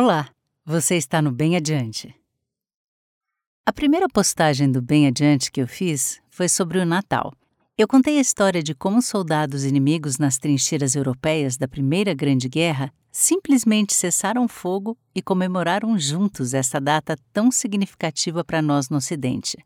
Olá, 0.00 0.28
você 0.64 0.94
está 0.94 1.20
no 1.20 1.32
Bem 1.32 1.56
Adiante. 1.56 2.14
A 3.66 3.72
primeira 3.72 4.08
postagem 4.08 4.70
do 4.70 4.80
Bem 4.80 5.08
Adiante 5.08 5.50
que 5.50 5.60
eu 5.60 5.66
fiz 5.66 6.20
foi 6.30 6.48
sobre 6.48 6.78
o 6.78 6.86
Natal. 6.86 7.34
Eu 7.76 7.88
contei 7.88 8.16
a 8.16 8.20
história 8.20 8.62
de 8.62 8.76
como 8.76 9.02
soldados 9.02 9.64
inimigos 9.64 10.16
nas 10.16 10.38
trincheiras 10.38 10.94
europeias 10.94 11.56
da 11.56 11.66
Primeira 11.66 12.14
Grande 12.14 12.48
Guerra 12.48 12.94
simplesmente 13.10 13.92
cessaram 13.92 14.46
fogo 14.46 14.96
e 15.12 15.20
comemoraram 15.20 15.98
juntos 15.98 16.54
essa 16.54 16.80
data 16.80 17.16
tão 17.32 17.50
significativa 17.50 18.44
para 18.44 18.62
nós 18.62 18.88
no 18.88 18.98
Ocidente. 18.98 19.58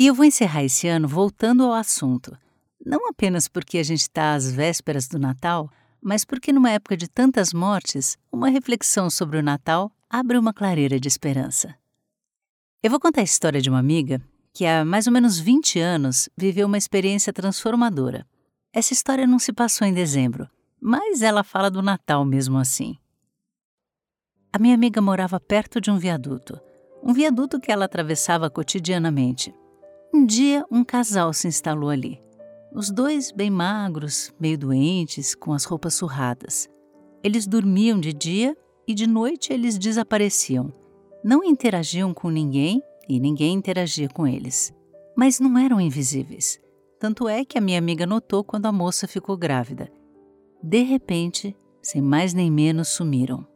E 0.00 0.06
eu 0.06 0.14
vou 0.14 0.24
encerrar 0.24 0.64
esse 0.64 0.88
ano 0.88 1.06
voltando 1.06 1.62
ao 1.64 1.74
assunto, 1.74 2.34
não 2.82 3.06
apenas 3.06 3.46
porque 3.46 3.76
a 3.76 3.82
gente 3.82 4.00
está 4.00 4.32
às 4.32 4.50
vésperas 4.50 5.06
do 5.06 5.18
Natal, 5.18 5.70
mas 6.02 6.24
porque 6.24 6.52
numa 6.52 6.70
época 6.70 6.96
de 6.96 7.08
tantas 7.08 7.52
mortes, 7.52 8.16
uma 8.32 8.48
reflexão 8.48 9.08
sobre 9.10 9.38
o 9.38 9.42
Natal 9.42 9.90
abre 10.08 10.38
uma 10.38 10.52
clareira 10.52 10.98
de 10.98 11.08
esperança. 11.08 11.74
Eu 12.82 12.90
vou 12.90 13.00
contar 13.00 13.20
a 13.20 13.24
história 13.24 13.60
de 13.60 13.68
uma 13.68 13.78
amiga 13.78 14.20
que 14.52 14.66
há 14.66 14.84
mais 14.84 15.06
ou 15.06 15.12
menos 15.12 15.38
20 15.38 15.78
anos 15.78 16.28
viveu 16.36 16.66
uma 16.66 16.78
experiência 16.78 17.32
transformadora. 17.32 18.26
Essa 18.72 18.92
história 18.92 19.26
não 19.26 19.38
se 19.38 19.52
passou 19.52 19.86
em 19.86 19.92
dezembro, 19.92 20.48
mas 20.80 21.22
ela 21.22 21.44
fala 21.44 21.70
do 21.70 21.82
Natal 21.82 22.24
mesmo 22.24 22.58
assim. 22.58 22.96
A 24.52 24.58
minha 24.58 24.74
amiga 24.74 25.00
morava 25.00 25.38
perto 25.38 25.80
de 25.80 25.90
um 25.90 25.98
viaduto, 25.98 26.60
um 27.02 27.12
viaduto 27.12 27.60
que 27.60 27.70
ela 27.70 27.84
atravessava 27.84 28.50
cotidianamente. 28.50 29.54
Um 30.12 30.24
dia, 30.24 30.64
um 30.70 30.82
casal 30.82 31.32
se 31.32 31.46
instalou 31.46 31.90
ali. 31.90 32.20
Os 32.74 32.90
dois 32.90 33.32
bem 33.32 33.50
magros, 33.50 34.32
meio 34.38 34.58
doentes, 34.58 35.34
com 35.34 35.52
as 35.52 35.64
roupas 35.64 35.94
surradas. 35.94 36.68
Eles 37.22 37.46
dormiam 37.46 37.98
de 37.98 38.12
dia 38.12 38.56
e 38.86 38.94
de 38.94 39.06
noite 39.06 39.52
eles 39.52 39.78
desapareciam 39.78 40.72
não 41.22 41.42
interagiam 41.42 42.14
com 42.14 42.30
ninguém 42.30 42.82
e 43.08 43.18
ninguém 43.18 43.54
interagia 43.54 44.08
com 44.08 44.26
eles. 44.26 44.72
Mas 45.16 45.40
não 45.40 45.58
eram 45.58 45.80
invisíveis. 45.80 46.60
Tanto 46.98 47.28
é 47.28 47.44
que 47.44 47.58
a 47.58 47.60
minha 47.60 47.78
amiga 47.78 48.06
notou 48.06 48.44
quando 48.44 48.66
a 48.66 48.72
moça 48.72 49.06
ficou 49.08 49.36
grávida. 49.36 49.90
De 50.62 50.82
repente, 50.82 51.56
sem 51.82 52.00
mais 52.00 52.32
nem 52.32 52.50
menos, 52.50 52.88
sumiram. 52.88 53.46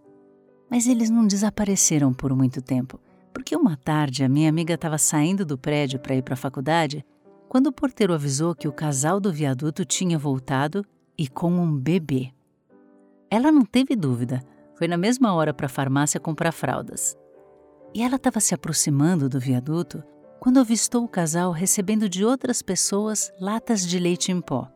Mas 0.71 0.87
eles 0.87 1.11
não 1.11 1.27
desapareceram 1.27 2.13
por 2.13 2.35
muito 2.35 2.63
tempo, 2.63 3.01
porque 3.33 3.57
uma 3.57 3.77
tarde 3.77 4.25
a 4.25 4.29
minha 4.29 4.49
amiga 4.49 4.75
estava 4.75 4.99
saindo 4.99 5.45
do 5.45 5.59
prédio 5.59 6.01
para 6.01 6.15
ir 6.15 6.23
para 6.23 6.35
a 6.35 6.37
faculdade 6.37 7.05
quando 7.53 7.67
o 7.67 7.73
porteiro 7.73 8.15
avisou 8.15 8.55
que 8.55 8.67
o 8.67 8.73
casal 8.73 9.21
do 9.21 9.31
viaduto 9.31 9.85
tinha 9.85 10.19
voltado 10.19 10.83
e 11.19 11.29
com 11.29 11.53
um 11.53 11.77
bebê. 11.77 12.33
Ela 13.31 13.53
não 13.53 13.63
teve 13.63 13.95
dúvida, 13.95 14.43
foi 14.75 14.89
na 14.89 14.97
mesma 14.97 15.35
hora 15.35 15.53
para 15.53 15.67
a 15.67 15.69
farmácia 15.69 16.19
comprar 16.19 16.51
fraldas. 16.51 17.15
E 17.93 18.03
ela 18.03 18.17
estava 18.17 18.41
se 18.41 18.55
aproximando 18.55 19.29
do 19.29 19.39
viaduto 19.39 20.03
quando 20.41 20.61
avistou 20.61 21.05
o 21.05 21.09
casal 21.09 21.53
recebendo 21.53 22.09
de 22.09 22.25
outras 22.25 22.63
pessoas 22.63 23.31
latas 23.39 23.87
de 23.87 23.99
leite 23.99 24.33
em 24.33 24.41
pó. 24.41 24.67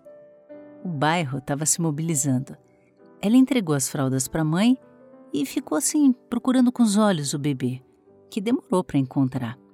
O 0.84 0.88
bairro 0.88 1.38
estava 1.38 1.64
se 1.64 1.80
mobilizando. 1.80 2.58
Ela 3.22 3.38
entregou 3.38 3.74
as 3.74 3.88
fraldas 3.88 4.28
para 4.28 4.42
a 4.42 4.44
mãe 4.44 4.76
e 5.32 5.46
ficou 5.46 5.78
assim, 5.78 6.12
procurando 6.28 6.70
com 6.70 6.82
os 6.82 6.98
olhos 6.98 7.32
o 7.32 7.38
bebê, 7.38 7.80
que 8.28 8.38
demorou 8.38 8.84
para 8.84 8.98
encontrar. 8.98 9.65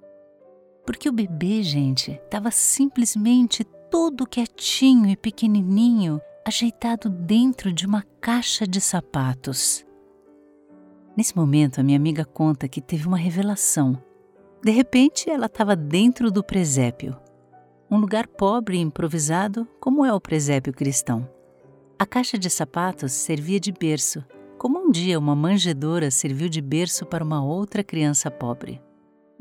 Porque 0.84 1.08
o 1.08 1.12
bebê, 1.12 1.62
gente, 1.62 2.12
estava 2.12 2.50
simplesmente 2.50 3.64
todo 3.91 4.27
quietinho 4.27 5.08
e 5.08 5.16
pequenininho, 5.16 6.20
ajeitado 6.47 7.08
dentro 7.08 7.72
de 7.72 7.86
uma 7.86 8.02
caixa 8.20 8.66
de 8.66 8.80
sapatos. 8.80 9.84
Nesse 11.16 11.36
momento, 11.36 11.80
a 11.80 11.83
minha 11.83 11.98
amiga 11.98 12.24
conta 12.24 12.66
que 12.66 12.80
teve 12.80 13.06
uma 13.06 13.19
revelação. 13.19 14.02
De 14.64 14.70
repente, 14.70 15.28
ela 15.28 15.47
estava 15.47 15.77
dentro 15.77 16.30
do 16.30 16.42
presépio, 16.42 17.17
um 17.91 17.98
lugar 17.98 18.27
pobre 18.27 18.79
e 18.79 18.80
improvisado, 18.80 19.68
como 19.79 20.02
é 20.02 20.12
o 20.12 20.20
presépio 20.20 20.73
cristão. 20.73 21.29
A 21.98 22.06
caixa 22.06 22.39
de 22.39 22.48
sapatos 22.48 23.12
servia 23.12 23.61
de 23.61 23.70
berço, 23.70 24.24
como 24.56 24.79
um 24.79 24.90
dia 24.90 25.18
uma 25.18 25.36
manjedora 25.36 26.11
serviu 26.11 26.48
de 26.48 26.62
berço 26.62 27.05
para 27.05 27.23
uma 27.23 27.45
outra 27.45 27.85
criança 27.85 28.30
pobre. 28.30 28.80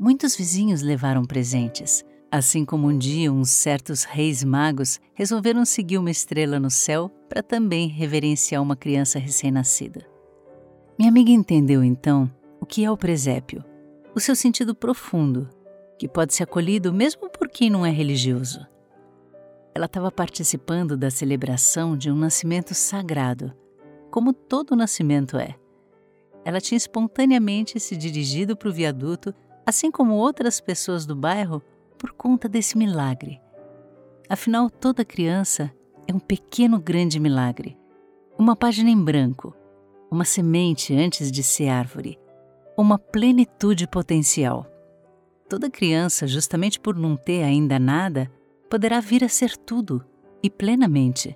Muitos 0.02 0.34
vizinhos 0.34 0.82
levaram 0.82 1.24
presentes, 1.24 2.04
assim 2.28 2.64
como 2.64 2.88
um 2.88 2.98
dia 2.98 3.32
uns 3.32 3.50
certos 3.50 4.02
reis 4.02 4.42
magos 4.42 5.00
resolveram 5.14 5.64
seguir 5.64 5.96
uma 5.96 6.10
estrela 6.10 6.58
no 6.58 6.72
céu 6.72 7.08
para 7.28 7.40
também 7.40 7.86
reverenciar 7.86 8.60
uma 8.60 8.74
criança 8.74 9.20
recém-nascida. 9.20 10.04
Minha 10.98 11.08
amiga 11.08 11.30
entendeu 11.30 11.84
então 11.84 12.28
o 12.60 12.66
que 12.66 12.84
é 12.84 12.90
o 12.90 12.96
presépio, 12.96 13.64
o 14.12 14.18
seu 14.18 14.34
sentido 14.34 14.74
profundo, 14.74 15.48
que 15.96 16.08
pode 16.08 16.34
ser 16.34 16.42
acolhido 16.42 16.92
mesmo 16.92 17.30
por 17.30 17.48
quem 17.48 17.70
não 17.70 17.86
é 17.86 17.90
religioso. 17.92 18.66
Ela 19.72 19.86
estava 19.86 20.10
participando 20.10 20.96
da 20.96 21.12
celebração 21.12 21.96
de 21.96 22.10
um 22.10 22.16
nascimento 22.16 22.74
sagrado, 22.74 23.52
como 24.10 24.32
todo 24.32 24.74
nascimento 24.74 25.38
é. 25.38 25.54
Ela 26.44 26.60
tinha 26.60 26.76
espontaneamente 26.76 27.78
se 27.78 27.96
dirigido 27.96 28.56
para 28.56 28.68
o 28.68 28.72
viaduto, 28.72 29.32
assim 29.66 29.90
como 29.90 30.14
outras 30.14 30.60
pessoas 30.60 31.06
do 31.06 31.14
bairro, 31.14 31.62
por 31.98 32.12
conta 32.12 32.48
desse 32.48 32.76
milagre. 32.76 33.40
Afinal, 34.28 34.68
toda 34.68 35.04
criança 35.04 35.72
é 36.06 36.14
um 36.14 36.18
pequeno 36.18 36.80
grande 36.80 37.20
milagre, 37.20 37.78
uma 38.38 38.56
página 38.56 38.90
em 38.90 39.02
branco 39.02 39.54
uma 40.12 40.26
semente 40.26 40.94
antes 40.94 41.32
de 41.32 41.42
ser 41.42 41.70
árvore, 41.70 42.18
uma 42.76 42.98
plenitude 42.98 43.86
potencial. 43.86 44.66
Toda 45.48 45.70
criança, 45.70 46.26
justamente 46.26 46.78
por 46.78 46.94
não 46.94 47.16
ter 47.16 47.42
ainda 47.42 47.78
nada, 47.78 48.30
poderá 48.68 49.00
vir 49.00 49.24
a 49.24 49.28
ser 49.28 49.56
tudo 49.56 50.04
e 50.42 50.50
plenamente. 50.50 51.34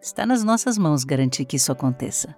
Está 0.00 0.24
nas 0.24 0.42
nossas 0.42 0.78
mãos 0.78 1.04
garantir 1.04 1.44
que 1.44 1.56
isso 1.56 1.70
aconteça. 1.70 2.34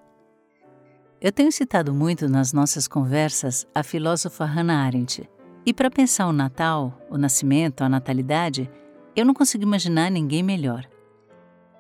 Eu 1.25 1.33
tenho 1.33 1.51
citado 1.51 1.95
muito 1.95 2.29
nas 2.29 2.53
nossas 2.53 2.87
conversas 2.87 3.67
a 3.75 3.83
filósofa 3.83 4.45
Hannah 4.45 4.85
Arendt. 4.85 5.27
E 5.65 5.73
para 5.73 5.91
pensar 5.91 6.27
o 6.27 6.35
Natal, 6.35 7.01
o 7.09 7.17
nascimento, 7.17 7.81
a 7.81 7.89
natalidade, 7.89 8.71
eu 9.17 9.25
não 9.25 9.33
consigo 9.33 9.63
imaginar 9.63 10.11
ninguém 10.11 10.43
melhor. 10.43 10.87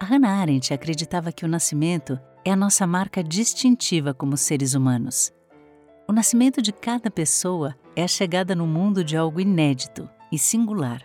A 0.00 0.06
Hannah 0.06 0.40
Arendt 0.40 0.72
acreditava 0.72 1.30
que 1.30 1.44
o 1.44 1.48
nascimento 1.48 2.18
é 2.42 2.52
a 2.52 2.56
nossa 2.56 2.86
marca 2.86 3.22
distintiva 3.22 4.14
como 4.14 4.34
seres 4.34 4.72
humanos. 4.72 5.30
O 6.08 6.12
nascimento 6.14 6.62
de 6.62 6.72
cada 6.72 7.10
pessoa 7.10 7.76
é 7.94 8.02
a 8.02 8.08
chegada 8.08 8.54
no 8.54 8.66
mundo 8.66 9.04
de 9.04 9.14
algo 9.14 9.42
inédito 9.42 10.08
e 10.32 10.38
singular. 10.38 11.02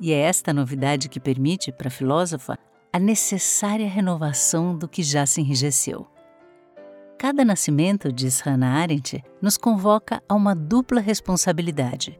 E 0.00 0.12
é 0.12 0.18
esta 0.22 0.52
novidade 0.52 1.08
que 1.08 1.20
permite, 1.20 1.70
para 1.70 1.86
a 1.86 1.92
filósofa, 1.92 2.58
a 2.92 2.98
necessária 2.98 3.88
renovação 3.88 4.76
do 4.76 4.88
que 4.88 5.04
já 5.04 5.24
se 5.24 5.40
enrijeceu. 5.40 6.17
Cada 7.18 7.44
nascimento, 7.44 8.12
diz 8.12 8.40
Hannah 8.40 8.80
Arendt, 8.80 9.24
nos 9.42 9.56
convoca 9.56 10.22
a 10.28 10.36
uma 10.36 10.54
dupla 10.54 11.00
responsabilidade. 11.00 12.18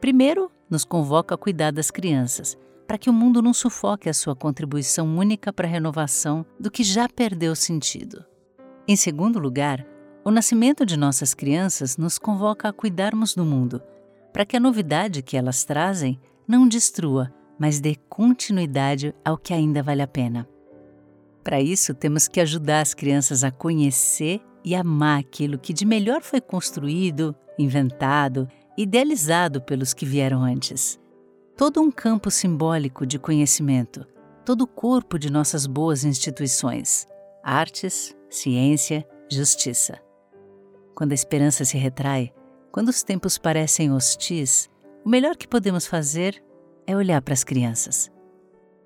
Primeiro, 0.00 0.50
nos 0.70 0.86
convoca 0.86 1.34
a 1.34 1.38
cuidar 1.38 1.70
das 1.70 1.90
crianças, 1.90 2.56
para 2.86 2.96
que 2.96 3.10
o 3.10 3.12
mundo 3.12 3.42
não 3.42 3.52
sufoque 3.52 4.08
a 4.08 4.14
sua 4.14 4.34
contribuição 4.34 5.18
única 5.18 5.52
para 5.52 5.68
a 5.68 5.70
renovação 5.70 6.46
do 6.58 6.70
que 6.70 6.82
já 6.82 7.06
perdeu 7.10 7.54
sentido. 7.54 8.24
Em 8.88 8.96
segundo 8.96 9.38
lugar, 9.38 9.86
o 10.24 10.30
nascimento 10.30 10.86
de 10.86 10.96
nossas 10.96 11.34
crianças 11.34 11.98
nos 11.98 12.18
convoca 12.18 12.70
a 12.70 12.72
cuidarmos 12.72 13.34
do 13.34 13.44
mundo, 13.44 13.82
para 14.32 14.46
que 14.46 14.56
a 14.56 14.60
novidade 14.60 15.22
que 15.22 15.36
elas 15.36 15.62
trazem 15.62 16.18
não 16.48 16.66
destrua, 16.66 17.30
mas 17.58 17.80
dê 17.80 17.96
continuidade 18.08 19.14
ao 19.22 19.36
que 19.36 19.52
ainda 19.52 19.82
vale 19.82 20.00
a 20.00 20.06
pena. 20.06 20.48
Para 21.42 21.60
isso, 21.60 21.94
temos 21.94 22.28
que 22.28 22.40
ajudar 22.40 22.80
as 22.80 22.94
crianças 22.94 23.42
a 23.42 23.50
conhecer 23.50 24.40
e 24.64 24.74
amar 24.74 25.20
aquilo 25.20 25.58
que 25.58 25.72
de 25.72 25.84
melhor 25.84 26.22
foi 26.22 26.40
construído, 26.40 27.34
inventado, 27.58 28.48
idealizado 28.76 29.60
pelos 29.60 29.92
que 29.92 30.06
vieram 30.06 30.42
antes 30.42 31.02
todo 31.56 31.80
um 31.80 31.90
campo 31.90 32.30
simbólico 32.30 33.06
de 33.06 33.18
conhecimento, 33.18 34.06
todo 34.44 34.62
o 34.62 34.66
corpo 34.66 35.18
de 35.18 35.30
nossas 35.30 35.66
boas 35.66 36.04
instituições, 36.04 37.06
artes, 37.42 38.16
ciência, 38.30 39.06
justiça. 39.30 40.00
Quando 40.94 41.12
a 41.12 41.14
esperança 41.14 41.64
se 41.64 41.76
retrai, 41.76 42.32
quando 42.70 42.88
os 42.88 43.02
tempos 43.02 43.38
parecem 43.38 43.92
hostis, 43.92 44.68
o 45.04 45.08
melhor 45.08 45.36
que 45.36 45.46
podemos 45.46 45.86
fazer 45.86 46.42
é 46.86 46.96
olhar 46.96 47.20
para 47.22 47.34
as 47.34 47.44
crianças. 47.44 48.10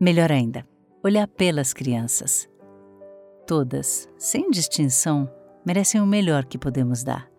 Melhor 0.01 0.31
ainda, 0.31 0.67
olhar 1.07 1.29
pelas 1.29 1.73
crianças. 1.73 2.49
Todas, 3.47 4.09
sem 4.19 4.51
distinção, 4.51 5.31
merecem 5.65 6.01
o 6.01 6.07
melhor 6.07 6.45
que 6.45 6.59
podemos 6.59 7.05
dar. 7.05 7.31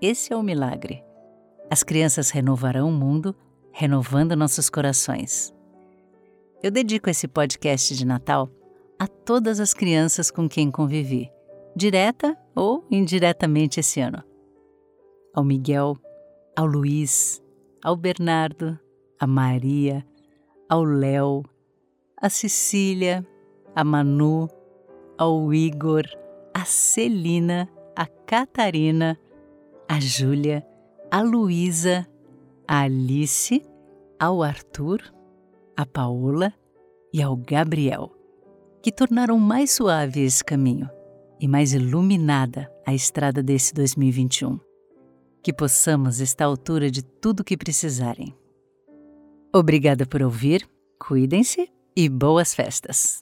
Esse 0.00 0.32
é 0.32 0.36
o 0.36 0.42
milagre. 0.42 1.04
As 1.70 1.82
crianças 1.82 2.30
renovarão 2.30 2.88
o 2.88 2.92
mundo 2.92 3.36
renovando 3.72 4.34
nossos 4.34 4.70
corações. 4.70 5.54
Eu 6.62 6.70
dedico 6.70 7.10
esse 7.10 7.28
podcast 7.28 7.94
de 7.94 8.06
Natal 8.06 8.50
a 8.98 9.06
todas 9.06 9.60
as 9.60 9.74
crianças 9.74 10.30
com 10.30 10.48
quem 10.48 10.70
convivi 10.70 11.30
direta 11.76 12.36
ou 12.54 12.86
indiretamente 12.90 13.80
esse 13.80 14.00
ano. 14.00 14.22
Ao 15.34 15.44
Miguel, 15.44 15.96
ao 16.56 16.66
Luiz, 16.66 17.42
ao 17.82 17.96
Bernardo, 17.96 18.78
a 19.18 19.26
Maria, 19.26 20.06
ao 20.68 20.84
Léo, 20.84 21.42
a 22.22 22.30
Cecília, 22.30 23.26
a 23.74 23.82
Manu, 23.82 24.48
ao 25.18 25.52
Igor, 25.52 26.04
a 26.54 26.64
Celina, 26.64 27.68
a 27.96 28.06
Catarina, 28.06 29.18
a 29.88 29.98
Júlia, 29.98 30.64
a 31.10 31.20
Luísa, 31.20 32.06
a 32.68 32.82
Alice, 32.82 33.60
ao 34.20 34.40
Arthur, 34.40 35.02
a 35.76 35.84
Paola 35.84 36.54
e 37.12 37.20
ao 37.20 37.36
Gabriel, 37.36 38.12
que 38.80 38.92
tornaram 38.92 39.36
mais 39.36 39.72
suave 39.72 40.20
esse 40.20 40.44
caminho 40.44 40.88
e 41.40 41.48
mais 41.48 41.72
iluminada 41.74 42.72
a 42.86 42.94
estrada 42.94 43.42
desse 43.42 43.74
2021. 43.74 44.60
Que 45.42 45.52
possamos 45.52 46.20
estar 46.20 46.44
à 46.44 46.46
altura 46.46 46.88
de 46.88 47.02
tudo 47.02 47.42
que 47.42 47.56
precisarem. 47.56 48.32
Obrigada 49.52 50.06
por 50.06 50.22
ouvir, 50.22 50.68
cuidem-se 51.00 51.68
e 51.96 52.08
boas 52.08 52.54
festas! 52.54 53.21